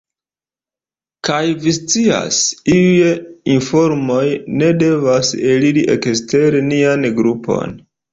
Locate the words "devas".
4.85-5.29